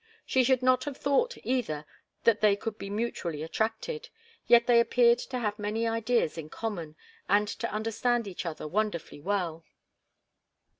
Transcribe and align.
She 0.25 0.43
should 0.43 0.63
not 0.63 0.85
have 0.85 0.97
thought, 0.97 1.37
either, 1.43 1.85
that 2.23 2.41
they 2.41 2.55
could 2.55 2.79
be 2.79 2.89
mutually 2.89 3.43
attracted. 3.43 4.09
Yet 4.47 4.65
they 4.65 4.79
appeared 4.79 5.19
to 5.19 5.37
have 5.37 5.59
many 5.59 5.87
ideas 5.87 6.39
in 6.39 6.49
common, 6.49 6.95
and 7.29 7.47
to 7.47 7.71
understand 7.71 8.27
each 8.27 8.43
other 8.43 8.67
wonderfully 8.67 9.19
well. 9.21 9.63